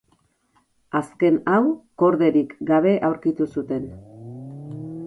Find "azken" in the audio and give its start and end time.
0.99-1.37